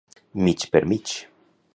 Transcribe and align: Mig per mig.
Mig 0.47 0.65
per 0.71 0.81
mig. 0.93 1.13